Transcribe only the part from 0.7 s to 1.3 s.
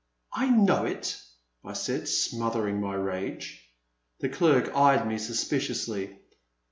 it,"